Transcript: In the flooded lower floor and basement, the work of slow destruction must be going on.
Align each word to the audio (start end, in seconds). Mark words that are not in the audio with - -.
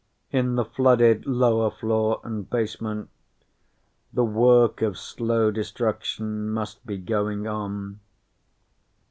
In 0.31 0.55
the 0.55 0.65
flooded 0.65 1.27
lower 1.27 1.69
floor 1.69 2.21
and 2.23 2.49
basement, 2.49 3.11
the 4.11 4.23
work 4.25 4.81
of 4.81 4.97
slow 4.97 5.51
destruction 5.51 6.49
must 6.49 6.83
be 6.87 6.97
going 6.97 7.45
on. 7.45 7.99